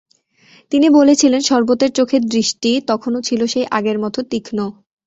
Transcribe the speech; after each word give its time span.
তিনি 0.71 0.87
বলেছিলেন, 0.89 1.41
শরবতের 1.41 1.91
চোখের 1.91 2.21
দৃষ্টি 2.27 2.71
তখনো 2.87 3.17
ছিল 3.27 3.41
সেই 3.47 3.65
আগের 3.77 3.97
মতোই 3.99 4.25
তীক্ষ্ণ। 4.31 4.57